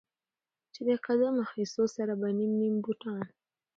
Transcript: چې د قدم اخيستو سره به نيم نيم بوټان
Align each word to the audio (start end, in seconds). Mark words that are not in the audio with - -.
چې 0.73 0.81
د 0.87 0.91
قدم 1.05 1.35
اخيستو 1.45 1.83
سره 1.95 2.13
به 2.21 2.27
نيم 2.37 2.51
نيم 2.61 2.75
بوټان 2.83 3.25